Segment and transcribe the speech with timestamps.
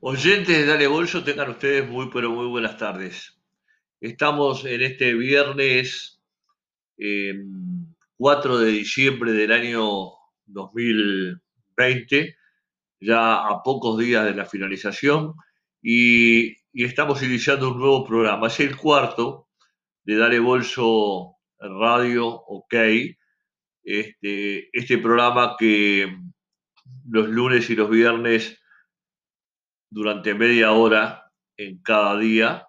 [0.00, 3.36] Oyentes de Dale Bolso, tengan ustedes muy, pero muy buenas tardes.
[4.00, 6.22] Estamos en este viernes
[8.16, 10.10] 4 de diciembre del año
[10.46, 12.36] 2020,
[13.00, 15.34] ya a pocos días de la finalización,
[15.82, 18.46] y, estamos iniciando un nuevo programa.
[18.46, 19.48] Es el cuarto
[20.04, 22.74] de Dale Bolso Radio OK,
[23.82, 26.16] este, este programa que
[27.10, 28.57] los lunes y los viernes
[29.90, 32.68] durante media hora en cada día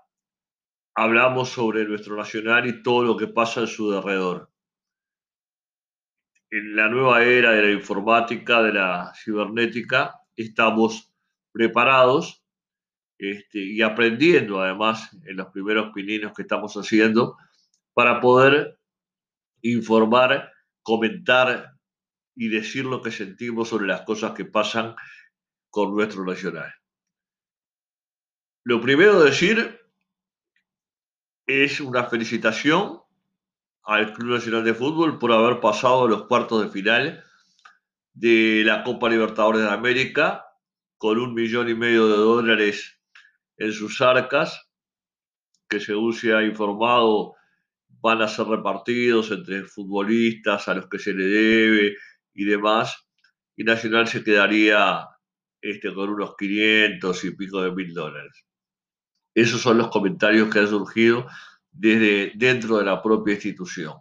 [0.96, 4.52] hablamos sobre nuestro nacional y todo lo que pasa en su derredor.
[6.52, 11.14] En la nueva era de la informática, de la cibernética, estamos
[11.52, 12.44] preparados
[13.18, 17.38] este, y aprendiendo además en los primeros pininos que estamos haciendo
[17.94, 18.80] para poder
[19.62, 21.74] informar, comentar
[22.36, 24.96] y decir lo que sentimos sobre las cosas que pasan
[25.70, 26.74] con nuestro nacional.
[28.64, 29.80] Lo primero decir
[31.48, 33.00] es una felicitación
[33.84, 37.24] al Club Nacional de Fútbol por haber pasado los cuartos de final
[38.14, 40.46] de la Copa Libertadores de América
[40.98, 43.00] con un millón y medio de dólares
[43.58, 44.70] en sus arcas,
[45.70, 47.36] que según se ha informado
[47.88, 51.96] van a ser repartidos entre futbolistas a los que se le debe
[52.34, 53.08] y demás,
[53.56, 55.08] y Nacional se quedaría
[55.62, 58.49] este, con unos 500 y pico de mil dólares.
[59.34, 61.28] Esos son los comentarios que han surgido
[61.72, 63.94] desde dentro de la propia institución.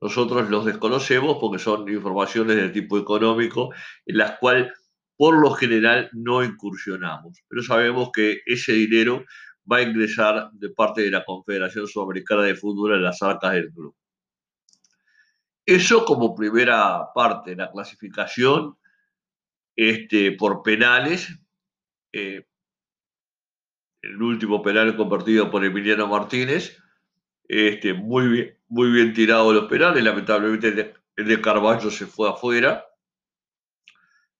[0.00, 3.72] Nosotros los desconocemos porque son informaciones de tipo económico
[4.04, 4.70] en las cuales
[5.16, 9.24] por lo general no incursionamos, pero sabemos que ese dinero
[9.70, 13.72] va a ingresar de parte de la Confederación Sudamericana de Fútbol en las arcas del
[13.72, 13.94] club.
[15.64, 18.76] Eso como primera parte, la clasificación
[19.74, 21.28] este, por penales.
[22.12, 22.46] Eh,
[24.04, 26.78] el último penal convertido por Emiliano Martínez.
[27.48, 32.84] Este, muy, bien, muy bien tirado los penales, lamentablemente el de, Carballo se fue afuera.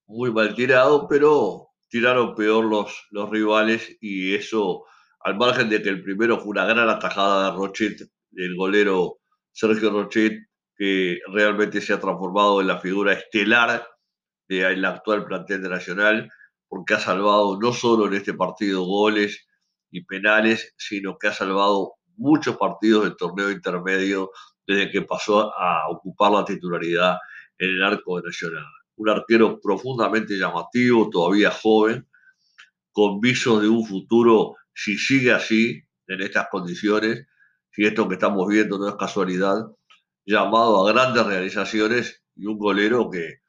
[0.07, 4.85] Muy mal tirado, pero tiraron peor los, los rivales y eso,
[5.21, 9.19] al margen de que el primero fue una gran atajada de Rochet, del golero
[9.53, 10.47] Sergio Rochet,
[10.77, 13.87] que realmente se ha transformado en la figura estelar
[14.49, 16.31] del actual plantel de Nacional,
[16.69, 19.47] porque ha salvado no solo en este partido goles,
[19.95, 24.33] y penales, sino que ha salvado muchos partidos del torneo intermedio
[24.67, 27.17] desde que pasó a ocupar la titularidad
[27.57, 28.67] en el arco de Nacional.
[28.97, 32.09] Un arquero profundamente llamativo, todavía joven,
[32.91, 37.29] con visos de un futuro, si sigue así, en estas condiciones,
[37.71, 39.63] si esto que estamos viendo no es casualidad,
[40.27, 43.43] llamado a grandes realizaciones y un golero que,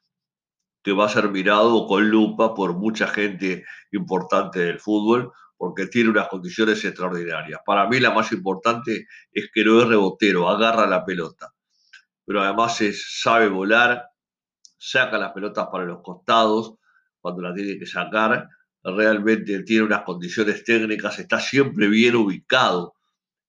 [0.84, 6.10] que va a ser mirado con lupa por mucha gente importante del fútbol, porque tiene
[6.10, 7.60] unas condiciones extraordinarias.
[7.64, 11.52] Para mí la más importante es que no es rebotero, agarra la pelota,
[12.24, 12.78] pero además
[13.22, 14.04] sabe volar,
[14.78, 16.74] saca las pelotas para los costados
[17.20, 18.48] cuando la tiene que sacar,
[18.84, 22.94] realmente tiene unas condiciones técnicas, está siempre bien ubicado.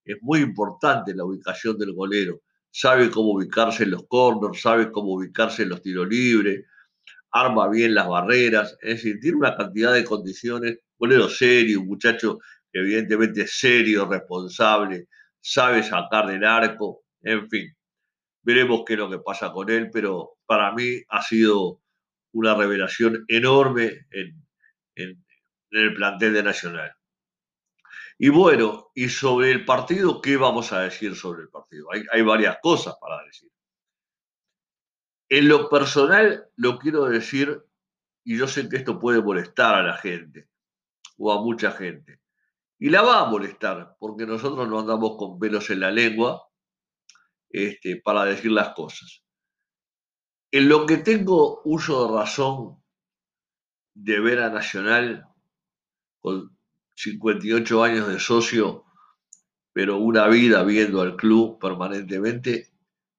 [0.03, 2.41] Es muy importante la ubicación del golero.
[2.72, 6.66] Sabe cómo ubicarse en los corners, sabe cómo ubicarse en los tiros libres,
[7.31, 12.40] arma bien las barreras, es decir, tiene una cantidad de condiciones bolero serio, un muchacho
[12.72, 15.08] evidentemente serio, responsable,
[15.40, 17.75] sabe sacar del arco, en fin.
[18.44, 21.81] Veremos qué es lo que pasa con él, pero para mí ha sido
[22.34, 24.46] una revelación enorme en,
[25.72, 26.94] el plantel de Nacional.
[28.18, 31.88] Y bueno, y sobre el partido, ¿qué vamos a decir sobre el partido?
[31.91, 33.52] Hay, varias cosas para decir.
[35.30, 37.62] En lo personal, lo quiero decir,
[38.24, 40.47] y yo sé que esto puede molestar a la gente,
[41.18, 42.20] o a mucha gente.
[42.80, 46.48] Y la va a molestar, porque nosotros no andamos con pelos en la lengua
[47.50, 49.24] este, para decir las cosas.
[50.52, 52.84] En lo que tengo uso de razón
[53.94, 55.25] de ver a Nacional,
[56.19, 56.56] con
[56.96, 58.86] 58 años de socio,
[59.74, 62.70] pero una vida viendo al club permanentemente,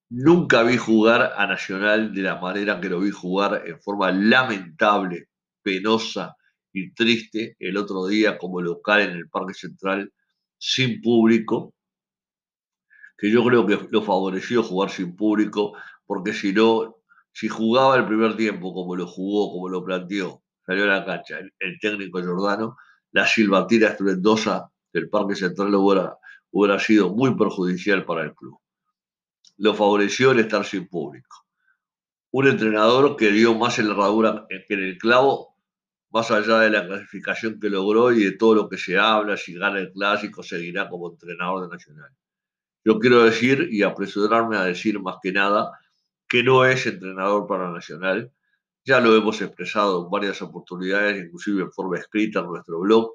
[0.09, 5.29] nunca vi jugar a Nacional de la manera que lo vi jugar en forma lamentable,
[5.63, 6.37] penosa,
[6.73, 10.13] y triste el otro día como local en el Parque Central
[10.59, 11.75] sin público,
[13.17, 15.75] que yo creo que lo favoreció jugar sin público,
[16.07, 16.97] porque si no,
[17.33, 21.39] si jugaba el primer tiempo como lo jugó, como lo planteó, salió a la cancha
[21.39, 22.77] el, técnico Jordano,
[23.13, 26.17] la silbatina estruendosa del Parque Central hubiera,
[26.51, 28.59] hubiera sido muy perjudicial para el club.
[29.57, 31.45] Lo favoreció el estar sin público.
[32.31, 35.48] Un entrenador que dio más en la herradura que en el clavo
[36.11, 39.55] más allá de la clasificación que logró y de todo lo que se habla, si
[39.55, 42.11] gana el clásico, seguirá como entrenador de Nacional.
[42.85, 45.71] Yo quiero decir y apresurarme a decir más que nada
[46.27, 48.33] que no es entrenador para Nacional.
[48.85, 53.13] Ya lo hemos expresado en varias oportunidades, inclusive en forma escrita en nuestro blog.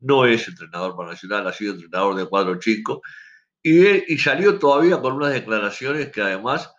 [0.00, 3.02] No es entrenador para Nacional, ha sido entrenador de cuadro chico
[3.62, 6.72] y, y salió todavía con unas declaraciones que además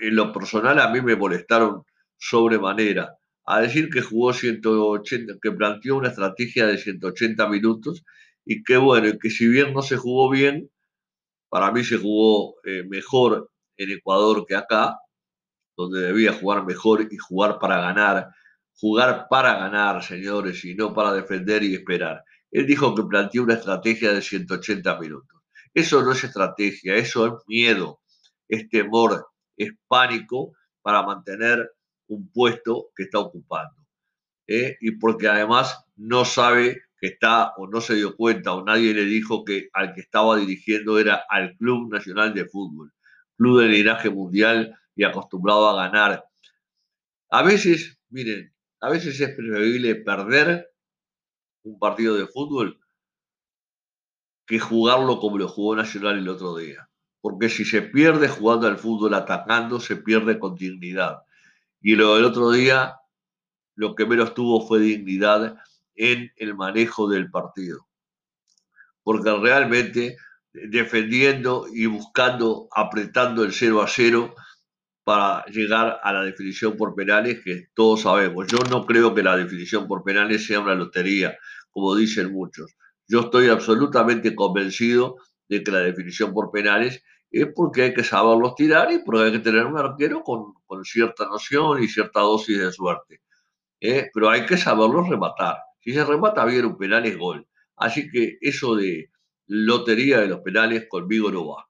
[0.00, 1.84] en lo personal a mí me molestaron
[2.16, 3.17] sobremanera
[3.50, 8.04] a decir que jugó 180, que planteó una estrategia de 180 minutos
[8.44, 10.70] y que bueno, que si bien no se jugó bien,
[11.48, 14.98] para mí se jugó eh, mejor en Ecuador que acá,
[15.78, 18.28] donde debía jugar mejor y jugar para ganar,
[18.74, 22.22] jugar para ganar, señores, y no para defender y esperar.
[22.50, 25.40] Él dijo que planteó una estrategia de 180 minutos.
[25.72, 28.00] Eso no es estrategia, eso es miedo,
[28.46, 30.52] es temor, es pánico
[30.82, 31.66] para mantener
[32.08, 33.76] un puesto que está ocupando.
[34.46, 34.76] ¿eh?
[34.80, 39.04] Y porque además no sabe que está o no se dio cuenta o nadie le
[39.04, 42.92] dijo que al que estaba dirigiendo era al Club Nacional de Fútbol,
[43.36, 46.24] club de linaje mundial y acostumbrado a ganar.
[47.30, 50.70] A veces, miren, a veces es preferible perder
[51.62, 52.80] un partido de fútbol
[54.46, 56.88] que jugarlo como lo jugó Nacional el otro día.
[57.20, 61.18] Porque si se pierde jugando al fútbol atacando, se pierde con dignidad.
[61.80, 62.96] Y lo del otro día,
[63.74, 65.56] lo que menos tuvo fue dignidad
[65.94, 67.86] en el manejo del partido.
[69.02, 70.16] Porque realmente
[70.52, 74.34] defendiendo y buscando, apretando el 0 a 0
[75.04, 78.46] para llegar a la definición por penales que todos sabemos.
[78.48, 81.38] Yo no creo que la definición por penales sea una lotería,
[81.70, 82.74] como dicen muchos.
[83.06, 85.16] Yo estoy absolutamente convencido
[85.48, 89.32] de que la definición por penales es porque hay que saberlos tirar y porque hay
[89.32, 90.54] que tener un arquero con,
[90.84, 93.22] cierta noción y cierta dosis de suerte.
[93.80, 94.10] ¿eh?
[94.12, 95.58] Pero hay que saberlos rematar.
[95.80, 97.46] Si se remata bien un penal es gol.
[97.76, 99.10] Así que eso de
[99.46, 101.68] lotería de los penales conmigo no va.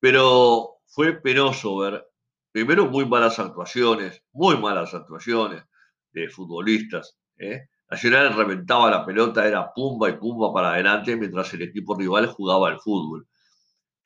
[0.00, 2.06] Pero fue penoso ver,
[2.52, 5.64] primero, muy malas actuaciones, muy malas actuaciones
[6.12, 7.18] de futbolistas.
[7.38, 7.68] ¿eh?
[7.90, 12.68] Nacional reventaba la pelota, era pumba y pumba para adelante mientras el equipo rival jugaba
[12.68, 13.26] al fútbol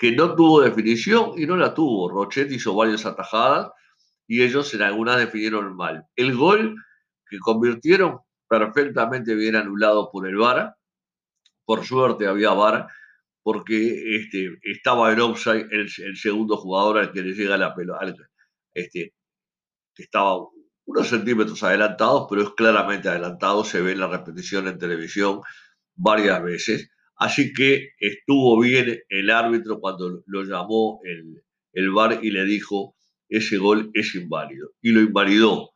[0.01, 2.09] que no tuvo definición y no la tuvo.
[2.09, 3.71] Rochet hizo varias atajadas
[4.27, 6.07] y ellos en algunas definieron mal.
[6.17, 6.75] El gol
[7.29, 10.75] que convirtieron perfectamente bien anulado por el VAR.
[11.67, 12.89] Por suerte había VAR
[13.43, 18.07] porque este, estaba en offside el, segundo jugador al que le llega la pelota,
[18.73, 19.13] este,
[19.95, 20.39] que estaba
[20.87, 25.43] unos centímetros adelantados, pero es claramente adelantado, se ve en la repetición en televisión
[25.95, 26.91] varias veces.
[27.21, 31.43] Así que estuvo bien el árbitro cuando lo llamó el,
[31.75, 32.97] el VAR y le dijo,
[33.29, 34.71] ese gol es inválido.
[34.81, 35.71] Y lo invalidó.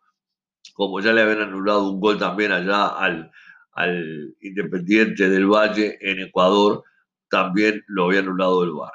[0.73, 3.31] Como ya le habían anulado un gol también allá al,
[3.73, 6.83] al Independiente del Valle en Ecuador,
[7.29, 8.95] también lo había anulado el VAR.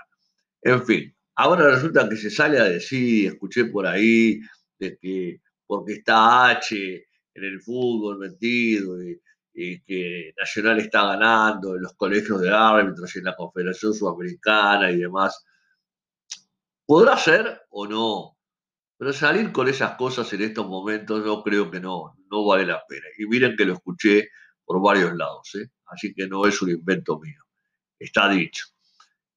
[0.63, 4.41] En fin, ahora resulta que se sale a decir, escuché por ahí,
[4.79, 7.05] de que porque está H
[7.35, 8.97] en el fútbol metido,
[9.53, 14.97] que Nacional está ganando en los colegios de árbitros y en la Confederación Sudamericana y
[14.97, 15.45] demás.
[16.85, 18.37] Podrá ser o no,
[18.97, 22.83] pero salir con esas cosas en estos momentos yo creo que no, no vale la
[22.87, 23.06] pena.
[23.18, 24.29] Y miren que lo escuché
[24.65, 25.69] por varios lados, ¿eh?
[25.87, 27.41] así que no es un invento mío,
[27.97, 28.65] está dicho.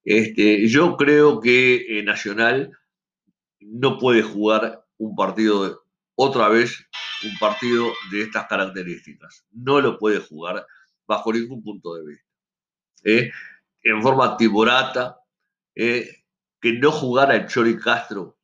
[0.04, 2.70] Este, yo creo que eh, Nacional
[3.60, 5.84] no puede jugar un partido
[6.16, 6.84] otra vez
[7.24, 9.44] un partido de estas características.
[9.52, 10.66] No lo puede jugar
[11.06, 12.26] bajo ningún punto de vista.
[13.04, 13.30] ¿eh?
[13.82, 15.18] En forma tiborata,
[15.74, 16.24] ¿eh?
[16.60, 18.36] que no jugara el Chori Castro,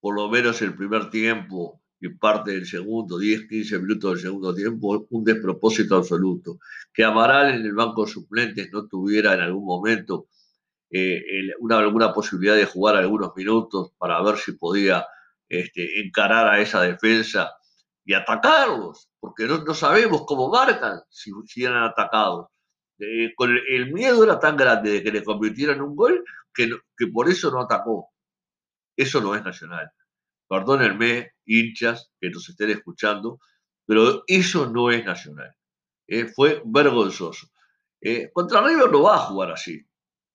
[0.00, 4.54] por lo menos el primer tiempo y parte del segundo, 10, 15 minutos del segundo
[4.54, 6.60] tiempo, un despropósito absoluto.
[6.92, 10.28] Que Amaral en el banco suplentes no tuviera en algún momento
[10.90, 11.22] eh,
[11.58, 15.04] una, alguna posibilidad de jugar algunos minutos para ver si podía
[15.48, 17.50] este, encarar a esa defensa
[18.08, 22.46] y atacarlos, porque no, sabemos cómo marcan si, si eran atacados.
[22.98, 26.24] Eh, con el, miedo era tan grande de que le convirtieran un gol
[26.54, 28.08] que, que por eso no atacó.
[28.96, 29.90] Eso no es nacional.
[30.48, 33.40] Perdónenme, hinchas que nos estén escuchando,
[33.84, 35.54] pero eso no es nacional.
[36.06, 37.48] Eh, fue vergonzoso.
[38.00, 39.86] Eh, contra River no va a jugar así,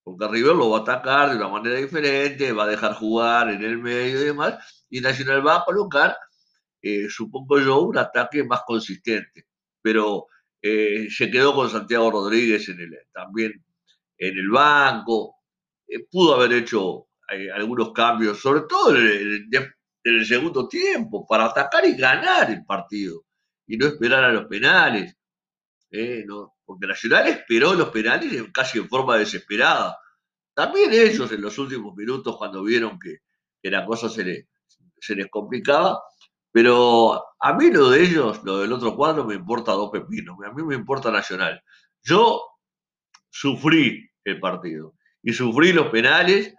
[0.04, 3.64] porque River lo va a atacar de una manera diferente, va a dejar jugar en
[3.64, 6.16] el medio y demás, y Nacional va a colocar,
[6.84, 9.48] eh, supongo yo, un ataque más consistente.
[9.82, 10.28] Pero
[10.62, 13.64] eh, se quedó con Santiago Rodríguez en el, también
[14.18, 15.38] en el banco,
[15.88, 17.08] eh, pudo haber hecho
[17.56, 19.50] algunos cambios, sobre todo en
[20.04, 23.26] el segundo tiempo para atacar y ganar el partido
[23.66, 25.16] y no esperar a los penales.
[25.92, 26.24] ¿eh?
[26.28, 29.98] No, porque Nacional esperó los penales casi en forma desesperada.
[30.54, 33.20] También ellos en los últimos minutos, cuando vieron que,
[33.70, 34.50] la cosa se,
[35.00, 36.02] se les complicaba,
[36.54, 40.38] pero a mí lo de ellos, lo del otro cuadro, me importa dos pepinos.
[40.46, 41.64] A mí me importa Nacional.
[42.04, 42.44] Yo
[43.32, 44.94] sufrí el partido
[45.24, 46.54] y sufrí los penales.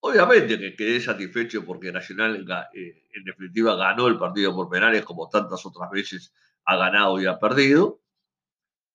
[0.00, 5.28] Obviamente que quedé satisfecho porque Nacional eh, en definitiva ganó el partido por penales como
[5.28, 8.00] tantas otras veces ha ganado y ha perdido.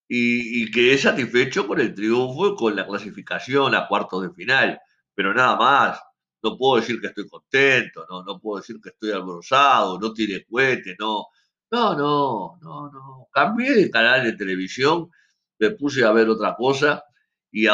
[0.10, 4.82] Y, y quedé satisfecho con el triunfo y con la clasificación a cuartos de final.
[5.16, 6.02] Pero nada más,
[6.42, 10.46] no puedo decir que estoy contento, no, no puedo decir que estoy alborozado, no tiré
[10.46, 11.28] cohete, no.
[11.72, 13.28] No, no, no, no.
[13.32, 15.12] Cambié de canal de televisión,
[15.60, 17.04] me puse a ver otra cosa
[17.52, 17.66] y,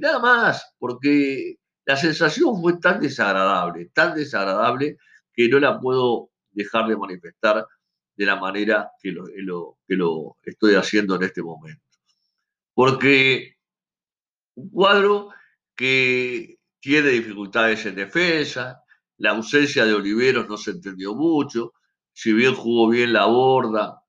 [0.00, 4.98] nada más, porque la sensación fue tan desagradable, tan desagradable
[5.32, 7.66] que no la puedo dejar de manifestar
[8.16, 9.26] de la manera que lo,
[9.86, 11.82] que lo estoy haciendo en este momento.
[12.74, 13.56] Porque
[14.54, 15.30] un cuadro
[15.76, 16.53] que
[16.84, 18.84] tiene dificultades en defensa,
[19.16, 21.72] la ausencia de Oliveros no se entendió mucho,
[22.12, 24.02] si bien jugó bien la borda,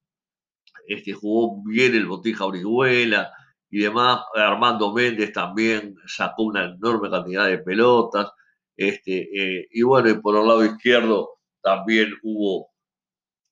[0.85, 3.31] este, jugó bien el Botija Orihuela
[3.69, 8.31] y demás, Armando Méndez también sacó una enorme cantidad de pelotas,
[8.75, 12.71] este, eh, y bueno, por el lado izquierdo también hubo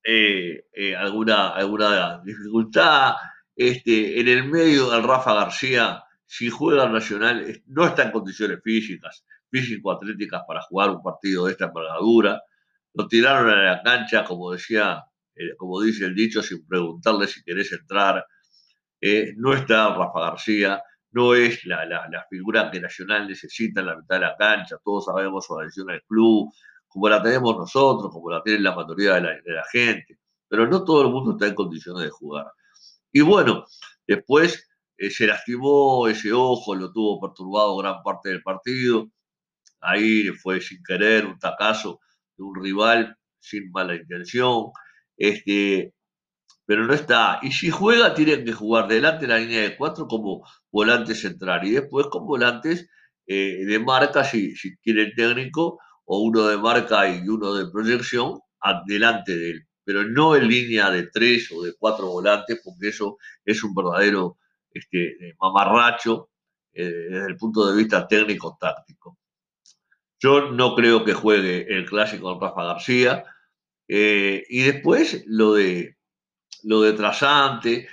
[0.04, 3.14] eh, eh, alguna, alguna dificultad,
[3.56, 9.26] este, en el medio el Rafa García si juega Nacional, no está en condiciones físicas,
[9.50, 12.42] físico-atléticas para jugar un partido de esta envergadura.
[12.94, 15.04] Lo tiraron a la cancha, como decía,
[15.36, 18.26] eh, como dice el dicho, sin preguntarle si querés entrar.
[19.00, 24.16] Eh, no está Rafa García, no es la, figura que Nacional necesita en la mitad
[24.16, 24.78] de la cancha.
[24.84, 26.52] Todos sabemos su adhesión al club,
[26.88, 30.20] como la tenemos nosotros, como la tiene la mayoría de la, de la gente.
[30.48, 32.48] Pero no todo el mundo está en condiciones de jugar.
[33.12, 33.66] Y bueno,
[34.08, 39.10] después se lastimó ese ojo, lo tuvo perturbado gran parte del partido.
[39.82, 42.00] Ahí fue sin querer un tacazo
[42.38, 44.72] de un rival sin mala intención.
[45.18, 45.94] Este,
[46.66, 47.40] pero no está.
[47.42, 51.66] Y si juega, tienen que jugar delante de la línea de cuatro como volante central
[51.68, 52.90] y después con volantes
[53.28, 57.70] eh, de marca, si, si quiere el técnico, o uno de marca y uno de
[57.72, 59.68] proyección, adelante de él.
[59.86, 64.38] Pero no en línea de tres o de cuatro volantes, porque eso es un verdadero
[64.74, 66.30] este, mamarracho
[66.74, 69.18] eh, desde el punto de vista técnico-táctico.
[70.20, 73.26] Yo no creo que juegue el clásico de Rafa García.
[73.88, 75.98] Eh, y después lo de
[76.64, 77.90] lo de Trasante,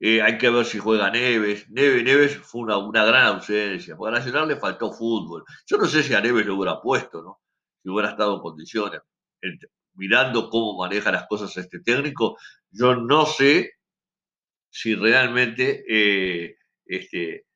[0.00, 1.68] hay que ver si juega Neves.
[1.70, 3.96] Neves, Neves fue una, una, gran ausencia.
[3.96, 5.44] Porque a Nacional le faltó fútbol.
[5.66, 7.40] Yo no sé si a Neves lo hubiera puesto, ¿no?
[7.82, 9.00] Si hubiera estado en condiciones.
[9.94, 12.36] mirando cómo maneja las cosas este técnico,
[12.70, 13.74] yo no sé
[14.74, 17.46] si realmente eh, este,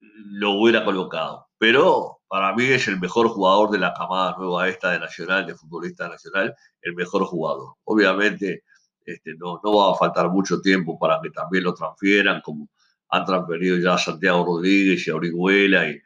[0.00, 1.48] lo hubiera colocado.
[1.58, 5.54] Pero para mí es el mejor jugador de la camada nueva esta de Nacional, de
[5.54, 7.74] futbolista nacional, el mejor jugador.
[7.84, 8.64] Obviamente
[9.04, 12.70] este, no, no va a faltar mucho tiempo para que también lo transfieran, como
[13.10, 15.88] han transferido ya a Santiago Rodríguez y a.
[15.90, 16.02] Y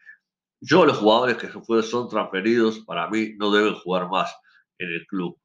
[0.61, 4.35] yo, los jugadores que son transferidos, para mí no deben jugar más
[4.79, 5.39] en el club,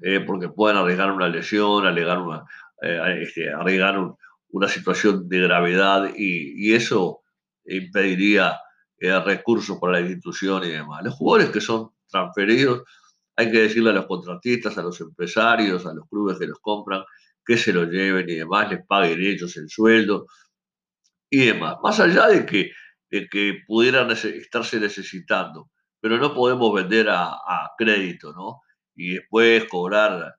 [0.00, 2.46] eh, porque pueden alegar una lesión, alegar una,
[2.82, 3.50] eh, este,
[4.50, 7.22] una situación de gravedad y, eso
[7.64, 8.58] impediría
[8.98, 11.04] eh, recursos para la institución y demás.
[11.04, 12.82] Los jugadores que son transferidos,
[13.36, 17.02] hay que decirle a los contratistas, a los empresarios, a los clubes que los compran,
[17.44, 20.26] que se los lleven y demás, les paguen ellos el sueldo
[21.30, 21.76] y demás.
[21.82, 22.72] Más allá de que,
[23.10, 25.70] de que pudieran estarse necesitando,
[26.00, 27.36] pero no podemos vender a,
[27.76, 28.60] crédito, ¿no?
[28.94, 30.34] Y después cobrar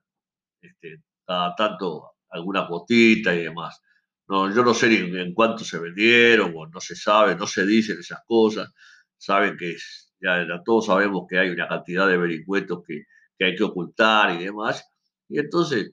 [0.60, 3.80] este, tanto alguna botita y demás.
[4.28, 8.20] No, yo no sé en, cuánto se vendieron, no se sabe, no se dicen esas
[8.26, 8.70] cosas.
[9.16, 9.76] Saben que
[10.20, 13.04] ya, todos sabemos que hay una cantidad de vericuetos que,
[13.44, 14.84] hay que ocultar y demás.
[15.28, 15.92] Y entonces,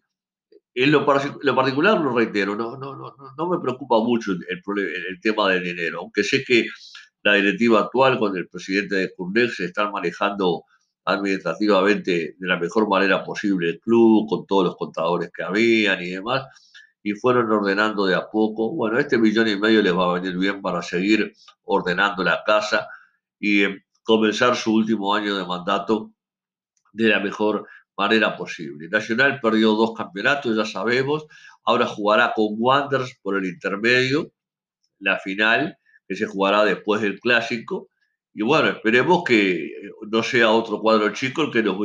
[0.76, 5.50] en lo, particular, lo reitero, no, no, no, no me preocupa mucho el, el, tema
[5.50, 6.68] del dinero, aunque sé que
[7.24, 10.64] la directiva actual con el presidente de CURNEX se están manejando
[11.08, 16.10] administrativamente de la mejor manera posible el club, con todos los contadores que habían y
[16.10, 16.46] demás,
[17.02, 18.74] y fueron ordenando de a poco.
[18.74, 21.34] Bueno, este millón y medio les va a venir bien para seguir
[21.64, 22.90] ordenando la casa
[23.40, 26.12] y eh, comenzar su último año de mandato
[26.92, 27.66] de la mejor
[27.98, 28.90] manera posible.
[28.90, 31.26] Nacional perdió dos campeonatos, ya sabemos,
[31.64, 34.34] ahora jugará con Wanderers por el intermedio,
[35.00, 37.88] la final, que se jugará después del clásico,
[38.38, 39.72] y bueno, esperemos que
[40.12, 41.76] no sea otro cuadro chico el que nos,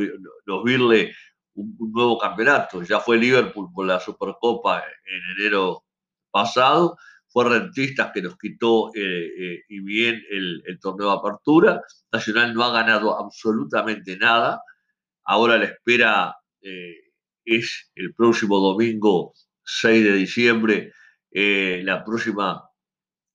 [0.44, 1.14] nos virle
[1.54, 2.82] un, nuevo campeonato.
[2.82, 5.82] Ya fue Liverpool por la Supercopa en enero
[6.30, 11.80] pasado, fue Rentistas que nos quitó eh, eh, y bien el, torneo de apertura.
[12.12, 14.60] Nacional no ha ganado absolutamente nada.
[15.24, 17.12] Ahora la espera eh,
[17.46, 19.32] es el próximo domingo
[19.64, 20.92] 6 de diciembre.
[21.30, 22.62] la próxima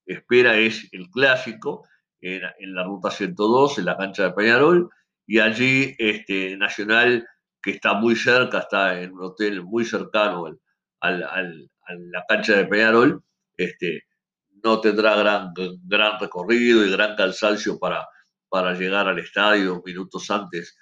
[0.05, 1.81] espera es el clásico
[2.21, 4.89] en, la ruta 102, en la cancha de Peñarol.
[5.25, 7.27] Y allí este, Nacional
[7.62, 10.45] que está muy cerca, está en un hotel muy cercano
[11.00, 11.24] al,
[11.88, 13.24] a la cancha de Peñarol,
[13.55, 14.03] este,
[14.63, 18.07] no tendrá gran, gran recorrido y gran cansancio para,
[18.50, 20.77] para llegar al estadio minutos antes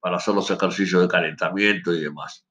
[0.00, 2.44] para hacer los ejercicios de calentamiento y demás.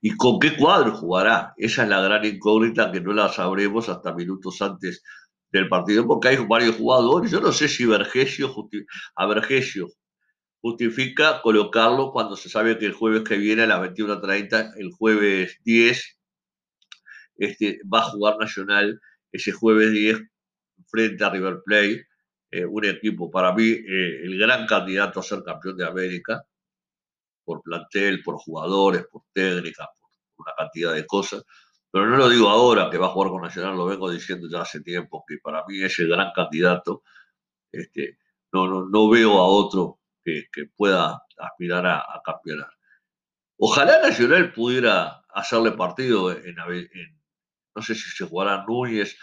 [0.00, 1.54] ¿Y con qué cuadro jugará?
[1.56, 5.02] Esa es la gran incógnita que no la sabremos hasta minutos antes
[5.58, 7.30] del partido, porque hay varios jugadores.
[7.30, 8.54] Yo no sé si Vergesio,
[9.16, 9.88] a Vergesio
[10.60, 15.58] justifica colocarlo cuando se sabe que el jueves que viene a las 21.30, el jueves
[15.64, 16.18] 10,
[17.36, 19.00] este, va a jugar Nacional
[19.32, 20.22] ese jueves 10
[20.88, 22.06] frente a River Plate,
[22.50, 26.42] eh, un equipo para mí eh, el gran candidato a ser campeón de América,
[27.44, 30.10] por plantel, por jugadores, por técnica, por
[30.46, 31.44] una cantidad de cosas.
[31.90, 34.62] Pero no lo digo ahora que va a jugar con Nacional, lo vengo diciendo ya
[34.62, 37.02] hace tiempo, que para mí es el gran candidato.
[37.72, 38.18] Este,
[38.52, 40.00] no, no, no veo a otro
[40.52, 42.70] que, pueda aspirar a, campeonar.
[43.58, 46.56] Ojalá Nacional pudiera hacerle partido en,
[47.74, 49.16] no sé si se jugará Núñez,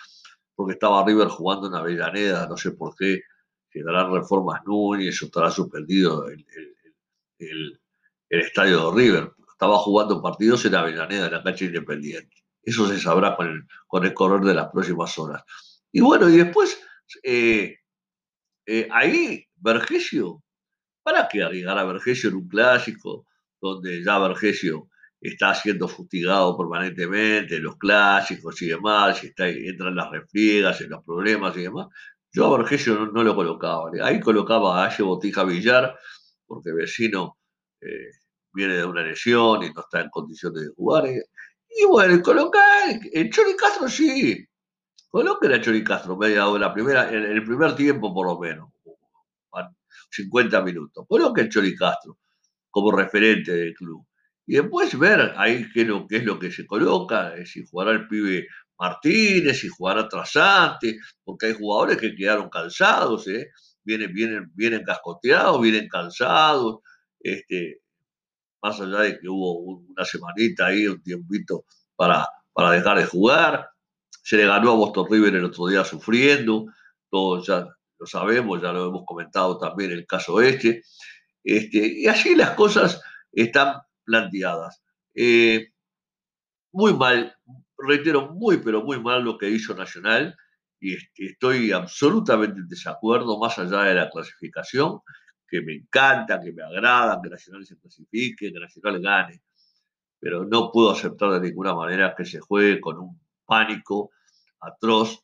[0.55, 3.22] porque estaba River jugando en Avellaneda, no sé por qué,
[3.74, 6.46] darán reformas Núñez o estará suspendido el,
[7.39, 7.79] el,
[8.29, 9.32] estadio de River.
[9.51, 12.42] Estaba jugando partidos en Avellaneda, en la cancha independiente.
[12.63, 15.43] Eso se sabrá con el, con correr de las próximas horas.
[15.91, 16.82] Y bueno, y después,
[17.24, 17.77] eh,
[18.65, 20.43] eh, ahí, Vergesio
[21.03, 23.27] ¿Para qué arriesgar a Vergesio en un clásico
[23.62, 24.88] donde ya Vergesio
[25.20, 30.91] está siendo fustigado permanentemente en los clásicos y demás, y está, entran las refriegas, en
[30.91, 31.88] los problemas y demás?
[32.32, 33.91] Yo a Vergesio no, lo colocaba.
[34.02, 35.97] Ahí colocaba a Aye Botija Villar,
[36.45, 37.38] porque vecino
[37.82, 38.12] eh,
[38.54, 41.06] viene de una lesión y no está en condiciones de jugar.
[41.75, 44.45] Y bueno, colocar el Chori Castro sí.
[45.09, 48.69] Coloque a Chori Castro media hora, primera, en el primer tiempo por lo menos.
[50.09, 51.05] 50 minutos.
[51.36, 52.17] que el Chori Castro
[52.69, 54.05] como referente del club.
[54.45, 57.91] Y después ver ahí qué, lo, qué es lo que se coloca, eh, si jugará
[57.91, 63.51] el pibe Martínez, si jugará Trasante, porque hay jugadores que quedaron cansados, ¿eh?
[63.83, 66.79] vienen, vienen, vienen cascoteados, vienen cansados,
[67.19, 67.83] este,
[68.63, 73.69] más allá de que hubo una semanita ahí, un tiempito para, para dejar de jugar.
[74.23, 76.67] Se le ganó a Boston River el otro día sufriendo,
[77.10, 77.67] todo ya
[77.99, 80.82] lo sabemos, ya lo hemos comentado también el caso este,
[81.43, 83.02] este y así las cosas
[83.34, 84.82] están planteadas.
[85.13, 85.67] Eh,
[86.71, 87.36] muy mal,
[87.78, 90.36] reitero, muy, pero muy mal lo que hizo Nacional
[90.80, 94.99] y estoy absolutamente en desacuerdo más allá de la clasificación,
[95.47, 99.41] que me encanta, que me agrada, que Nacional se clasifique, que Nacional gane,
[100.19, 104.12] pero no puedo aceptar de ninguna manera que se juegue con un pánico
[104.62, 105.23] atroz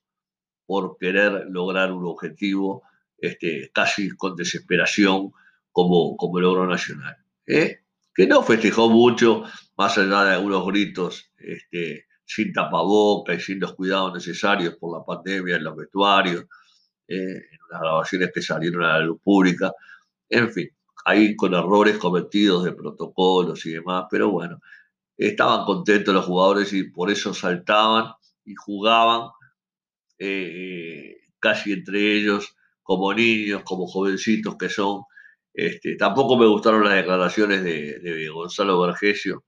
[0.65, 2.83] por querer lograr un objetivo
[3.17, 5.31] este, casi con desesperación
[5.71, 7.17] como, como logro nacional.
[7.47, 7.79] ¿eh?
[8.13, 9.43] Que no festejó mucho,
[9.77, 15.05] más allá de algunos gritos este, sin tapaboca y sin los cuidados necesarios por la
[15.05, 16.43] pandemia en los vestuarios,
[17.07, 17.15] ¿eh?
[17.51, 19.71] en unas grabaciones que salieron a la luz pública,
[20.29, 20.69] en fin,
[21.05, 24.59] ahí con errores cometidos de protocolos y demás, pero bueno,
[25.17, 28.13] estaban contentos los jugadores y por eso saltaban
[28.45, 29.29] y jugaban
[30.19, 35.03] eh, casi entre ellos, como niños, como jovencitos que son.
[35.53, 39.43] Este, tampoco me gustaron las declaraciones de, Gonzalo Vergesio.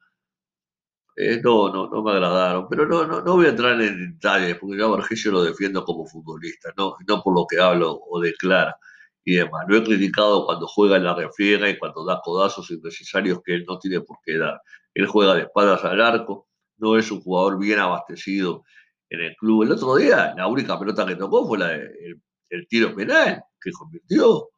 [1.15, 4.57] Eh, no, no, no me agradaron, pero no, no, no voy a entrar en detalles,
[4.57, 8.75] porque yo a lo defiendo como futbolista, no, no por lo que hablo o declara
[9.23, 9.65] y demás.
[9.67, 13.65] Lo he criticado cuando juega en la refriega y cuando da codazos innecesarios que él
[13.67, 14.62] no tiene por qué dar.
[14.93, 18.63] Él juega de espaldas al arco, no es un jugador bien abastecido
[19.10, 19.63] en el club.
[19.63, 24.49] El otro día, la única pelota que tocó fue la el, tiro penal que convirtió.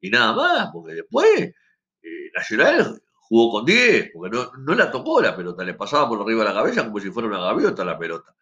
[0.00, 5.20] Y nada más, porque después eh, Nacional jugó con 10, porque no, no, la tocó
[5.20, 7.98] la pelota, le pasaba por arriba de la cabeza como si fuera una gaviota la
[7.98, 8.34] pelota.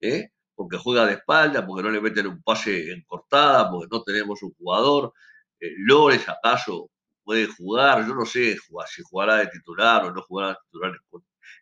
[0.00, 0.30] ¿eh?
[0.58, 4.42] Porque juega de espalda, porque no le meten un pase en cortada, porque no tenemos
[4.42, 5.12] un jugador.
[5.60, 6.90] Eh, Lores, acaso,
[7.22, 8.56] puede jugar, yo no sé
[8.88, 10.92] si jugará de titular o no jugará de titular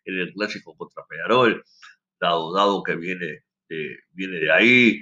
[0.05, 1.63] en el clásico contra Peñarol,
[2.19, 3.43] dado, dado que viene
[4.11, 5.01] viene de ahí,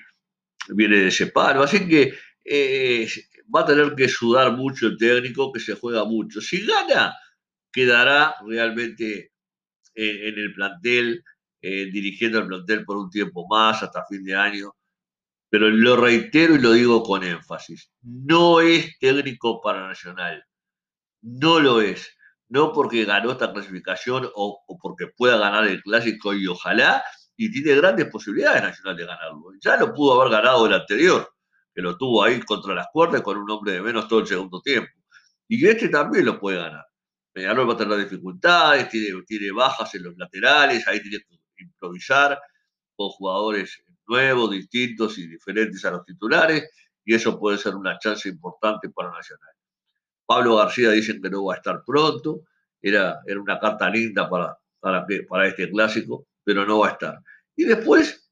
[0.69, 1.63] viene de ese palo.
[1.63, 3.07] Así que eh,
[3.53, 6.41] va a tener que sudar mucho el técnico, que se juega mucho.
[6.41, 7.15] Si gana,
[7.71, 9.31] quedará realmente
[9.93, 11.23] en, el plantel,
[11.67, 14.75] eh, dirigiendo el plantel por un tiempo más, hasta fin de año.
[15.49, 20.45] Pero lo reitero y lo digo con énfasis, no es técnico para Nacional,
[21.23, 22.07] no lo es.
[22.49, 27.03] No porque ganó esta clasificación o, o porque pueda ganar el clásico y ojalá,
[27.35, 29.45] y tiene grandes posibilidades Nacional de ganarlo.
[29.59, 31.27] Ya lo pudo haber ganado el anterior,
[31.73, 34.61] que lo tuvo ahí contra las cuerdas con un hombre de menos todo el segundo
[34.61, 34.91] tiempo.
[35.47, 36.85] Y este también lo puede ganar.
[37.33, 42.39] Peñarol va a tener dificultades, tiene, tiene bajas en los laterales, ahí tiene que improvisar
[42.95, 46.69] con jugadores nuevos, distintos y diferentes a los titulares,
[47.03, 49.53] y eso puede ser una chance importante para Nacional.
[50.25, 52.41] Pablo García dicen que no va a estar pronto,
[52.81, 57.19] era, era una carta linda para, para, para este clásico, pero no va a estar.
[57.55, 58.29] Y después,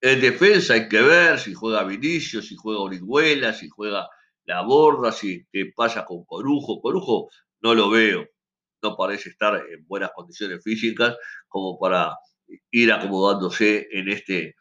[0.00, 4.08] en defensa hay que ver si juega Vinicio, si juega Orihuela, si juega
[4.44, 6.80] La Borda, si qué pasa con Corujo.
[6.80, 7.28] Corujo
[7.60, 8.26] no lo veo,
[8.82, 11.16] no parece estar en buenas condiciones físicas
[11.48, 12.16] como para
[12.70, 14.56] ir acomodándose en este,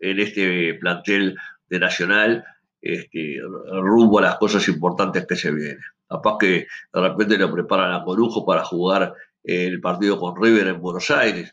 [0.00, 1.36] en este plantel
[1.68, 2.44] de Nacional
[2.80, 3.38] este,
[3.82, 5.80] rumbo a las cosas importantes que se vienen.
[6.08, 10.80] Capaz que de repente le preparan a Corujo para jugar el partido con River en
[10.80, 11.52] Buenos Aires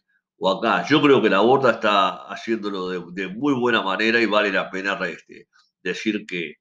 [0.49, 0.85] acá.
[0.87, 4.97] Yo creo que la Borda está haciéndolo de, muy buena manera y vale la pena
[5.07, 5.47] este,
[5.81, 6.55] decir que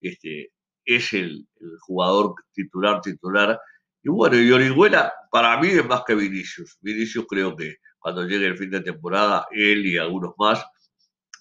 [0.00, 0.52] este,
[0.84, 1.46] es el,
[1.80, 3.60] jugador titular, titular.
[4.02, 6.78] Y bueno, y Orihuela para mí es más que Vinicius.
[6.80, 10.64] Vinicius creo que cuando llegue el fin de temporada, él y algunos más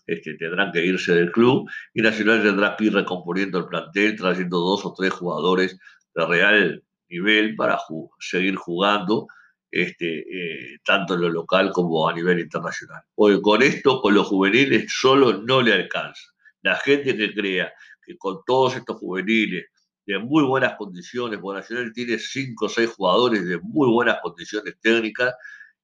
[0.06, 4.60] este, tendrán que irse del club y Nacional tendrá que ir recomponiendo el plantel, trayendo
[4.60, 5.78] dos o tres jugadores
[6.16, 7.80] de real nivel para
[8.20, 9.28] seguir jugando
[9.72, 13.04] este, eh, tanto en lo local como a nivel internacional.
[13.14, 16.24] Porque con esto, con los juveniles, solo no le alcanza.
[16.62, 17.72] La gente que crea
[18.04, 19.68] que con todos estos juveniles
[20.06, 24.76] de muy buenas condiciones, porque Nacional tiene cinco o seis jugadores de muy buenas condiciones
[24.82, 25.36] técnicas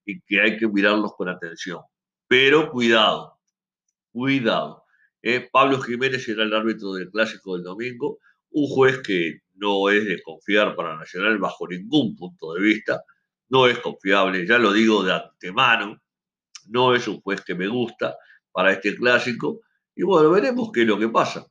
[0.06, 1.82] y que hay que mirarlos con atención.
[2.28, 3.40] Pero cuidado,
[4.12, 4.84] cuidado.
[5.22, 8.20] Eh, Pablo Jiménez será el árbitro del clásico del domingo,
[8.52, 13.04] un juez que no es de confiar para Nacional bajo ningún punto de vista
[13.50, 16.02] no es confiable, ya lo digo de antemano,
[16.68, 18.18] no es un juez que me gusta
[18.52, 19.62] para este clásico,
[19.96, 21.46] y bueno, veremos qué es lo que pasa.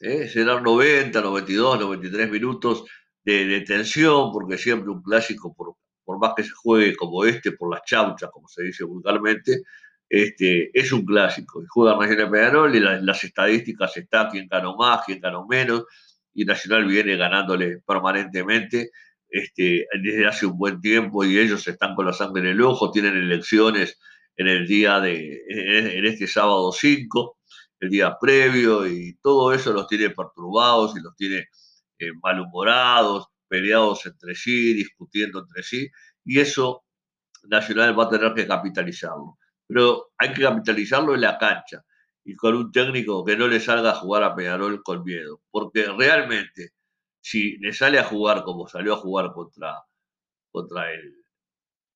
[0.00, 0.28] ¿eh?
[0.28, 2.84] Serán 90, 92, 93 minutos
[3.22, 5.74] de, tensión, porque siempre un clásico, por,
[6.06, 9.62] por, más que se juegue como este, por las chauchas, como se dice vulgarmente,
[10.08, 11.62] este, es un clásico.
[11.62, 15.84] Y juega Nacional Peñarol y las estadísticas están quién ganó más, quién ganó menos,
[16.32, 18.90] y Nacional viene ganándole permanentemente
[19.28, 22.90] este, desde hace un buen tiempo y ellos están con la sangre en el ojo,
[22.90, 23.98] tienen elecciones
[24.36, 27.38] en el día de, este sábado 5,
[27.80, 31.48] el día previo, y todo eso los tiene perturbados y los tiene
[31.98, 35.88] eh, malhumorados, peleados entre sí, discutiendo entre sí,
[36.24, 36.84] y eso
[37.48, 39.38] Nacional va a tener que capitalizarlo.
[39.66, 41.84] Pero hay que capitalizarlo en la cancha
[42.24, 45.86] y con un técnico que no le salga a jugar a Peñarol con miedo, porque
[45.96, 46.72] realmente
[47.20, 49.82] si le sale a jugar como salió a jugar contra,
[50.50, 51.14] contra el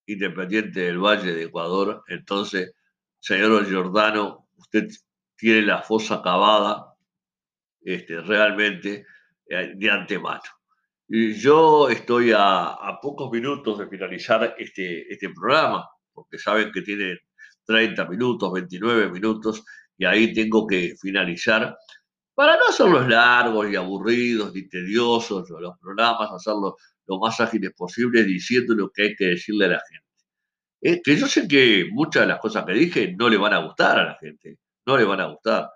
[0.06, 2.74] Independiente del Valle de Ecuador, entonces,
[3.20, 4.88] señor Giordano, usted
[5.36, 6.94] tiene la fosa cavada
[7.80, 9.06] este, realmente
[9.46, 10.42] eh, de antemano.
[11.12, 17.18] Yo estoy a, pocos minutos de finalizar este, este programa, porque saben que tiene
[17.66, 19.64] 30 minutos, 29 minutos,
[19.98, 21.76] y ahí tengo que finalizar
[22.32, 26.74] para no hacerlos largos y aburridos ni tediosos los programas, hacerlos
[27.06, 30.06] lo más ágiles posible diciendo lo que hay que decirle a la gente.
[30.80, 33.58] Eh, que yo sé que muchas de las cosas que dije no le van a
[33.58, 35.70] gustar a la gente, no le van a gustar.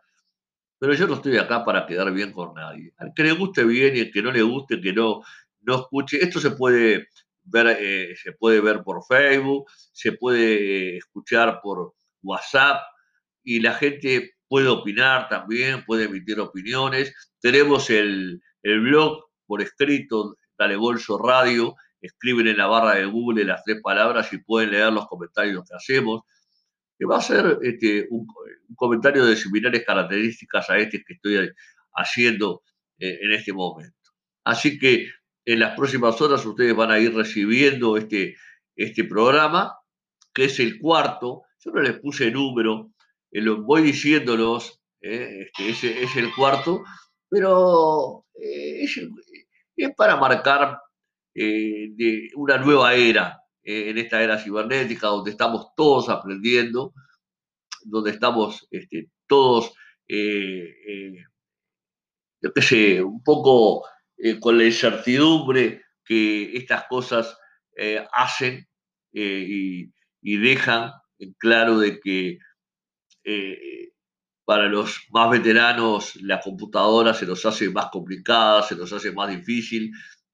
[0.85, 2.93] Pero yo no estoy acá para quedar bien con nadie.
[2.99, 5.23] Al que le guste bien y al que no le guste, que no,
[5.63, 6.23] no escuche.
[6.23, 7.09] Esto se puede
[7.43, 12.83] ver, eh, se puede ver por Facebook, se puede eh, escuchar por WhatsApp
[13.43, 17.15] y la gente puede opinar también, puede emitir opiniones.
[17.41, 23.65] Tenemos el, blog por escrito, Dale Bolso Radio, escriben en la barra de Google las
[23.65, 26.25] tres palabras y pueden leer los comentarios que hacemos,
[26.99, 28.27] que va a ser este, un,
[28.77, 31.51] comentario de similares características a este que estoy
[31.95, 32.63] haciendo
[32.99, 34.11] eh, en este momento.
[34.45, 35.09] Así que
[35.45, 38.37] en las próximas horas ustedes van a ir recibiendo este,
[38.77, 39.75] este programa,
[40.33, 41.43] que es el cuarto.
[41.61, 42.91] Yo no les puse número,
[43.31, 46.85] eh, voy diciéndolos, eh, este, es el cuarto,
[47.29, 50.79] pero eh, es, para marcar
[52.37, 56.93] una nueva era en esta era cibernética, donde estamos todos aprendiendo,
[57.85, 59.73] donde estamos este, todos
[62.45, 63.87] yo qué sé, un poco
[64.19, 67.39] eh, con la incertidumbre que estas cosas
[67.75, 68.69] eh, hacen
[69.11, 72.39] y, y, dejan en claro de que
[74.45, 79.31] para los más veteranos la computadora se nos hace más complicada, se nos hace más
[79.31, 79.91] difícil,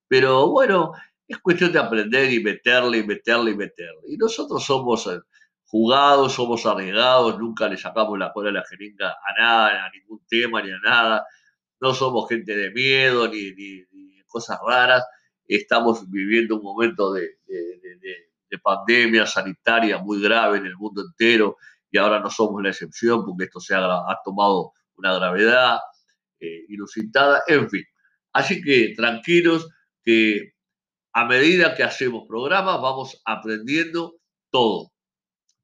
[0.09, 0.93] pero bueno,
[1.31, 4.01] es cuestión de aprender y meterle y meterle y meterle.
[4.09, 5.21] Y nosotros somos eh,
[5.65, 10.21] jugados, somos arriesgados, nunca le sacamos la cola a la jeringa a nada, a ningún
[10.29, 11.27] tema ni a nada.
[11.81, 13.85] No somos gente de miedo ni, ni,
[14.27, 15.05] cosas raras.
[15.47, 17.31] Estamos viviendo un momento de,
[18.51, 21.57] de pandemia sanitaria muy grave en el mundo entero
[21.91, 25.79] y ahora no somos la excepción porque esto se ha, tomado una gravedad
[26.41, 27.85] eh, inusitada, en fin.
[28.33, 29.69] Así que tranquilos
[30.05, 30.53] que
[31.13, 34.17] a medida que hacemos programas vamos aprendiendo
[34.51, 34.93] todo,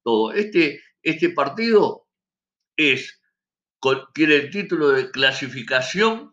[0.02, 0.32] todo.
[0.32, 2.06] Este, este partido
[2.76, 3.20] es,
[4.14, 6.32] tiene el título de clasificación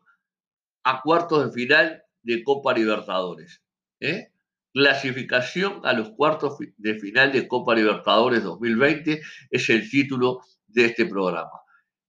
[0.83, 3.61] a cuartos de final de Copa Libertadores.
[3.99, 4.29] ¿eh?
[4.73, 9.21] Clasificación a los cuartos de final de Copa Libertadores 2020
[9.51, 11.51] es el título de este programa.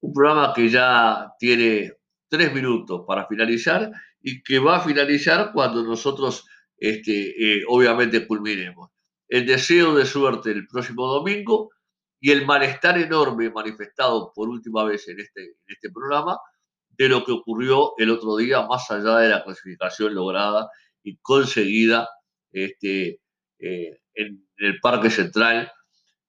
[0.01, 1.93] Un programa que ya tiene
[2.29, 3.91] tres minutos para finalizar
[4.21, 8.91] y que va a finalizar cuando nosotros, este, eh, obviamente, culminemos.
[9.29, 11.71] El deseo de suerte el próximo domingo
[12.21, 16.39] y el malestar enorme manifestado por última vez en este, en este programa
[16.91, 20.71] de lo que ocurrió el otro día, más allá de la clasificación lograda
[21.03, 22.09] y conseguida
[22.53, 23.21] este,
[23.59, 25.71] eh, en, el Parque Central,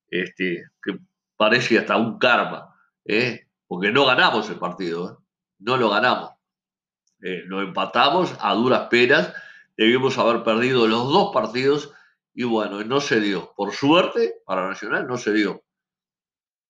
[0.09, 0.97] este, que
[1.37, 3.47] parece hasta un karma, ¿eh?
[3.67, 5.23] porque no ganamos el partido,
[5.59, 6.31] no lo ganamos.
[7.19, 9.31] lo empatamos a duras penas,
[9.77, 11.93] debimos haber perdido los dos partidos
[12.33, 13.53] y bueno, no se dio.
[13.55, 15.63] Por suerte, para Nacional no se dio.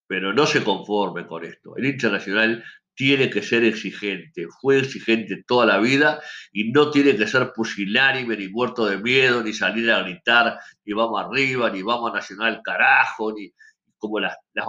[0.07, 1.75] Pero no se conforme con esto.
[1.77, 2.63] El Internacional
[2.95, 6.21] tiene que ser exigente, fue exigente toda la vida
[6.53, 10.93] y no tiene que ser pusilánime, ni muerto de miedo, ni salir a gritar, ni
[10.93, 13.51] vamos arriba, ni vamos a Nacional carajo, ni
[13.97, 14.67] como las, las,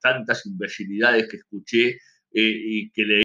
[0.00, 1.98] tantas imbecilidades que escuché eh,
[2.32, 3.22] y que leí